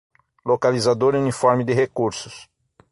Localizador 0.43 1.13
uniforme 1.13 1.63
de 1.63 1.75
recursos 1.75 2.49